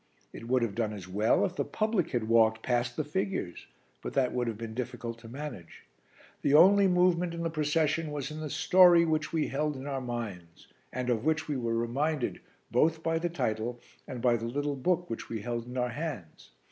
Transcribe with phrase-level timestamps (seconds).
[0.33, 3.67] It would have done as well if the public had walked past the figures,
[4.01, 5.83] but that would have been difficult to manage.
[6.41, 10.01] The only movement in the procession was in the story which we held in our
[10.01, 12.41] minds, and of which we were reminded
[12.71, 16.49] both by the title and by the little book which we held in our hands.